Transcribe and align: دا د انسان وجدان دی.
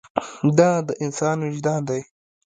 دا 0.57 0.71
د 0.87 0.89
انسان 1.03 1.37
وجدان 1.45 1.81
دی. 1.89 2.01